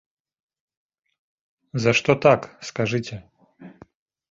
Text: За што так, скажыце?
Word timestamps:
За 1.85 1.95
што 2.01 2.11
так, 2.25 2.41
скажыце? 2.71 3.15